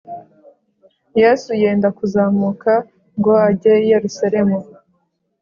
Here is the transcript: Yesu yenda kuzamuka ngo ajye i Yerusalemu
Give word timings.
Yesu 1.21 1.49
yenda 1.61 1.89
kuzamuka 1.97 2.73
ngo 3.17 3.31
ajye 3.49 3.73
i 3.81 3.87
Yerusalemu 3.91 4.57